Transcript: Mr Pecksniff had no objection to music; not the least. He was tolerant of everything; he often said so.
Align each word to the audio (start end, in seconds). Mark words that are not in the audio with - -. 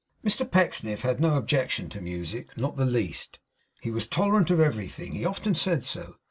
Mr 0.25 0.49
Pecksniff 0.49 1.01
had 1.01 1.19
no 1.19 1.35
objection 1.37 1.87
to 1.87 2.01
music; 2.01 2.57
not 2.57 2.75
the 2.75 2.85
least. 2.87 3.37
He 3.81 3.91
was 3.91 4.07
tolerant 4.07 4.49
of 4.49 4.59
everything; 4.59 5.11
he 5.11 5.25
often 5.25 5.53
said 5.53 5.85
so. 5.85 6.15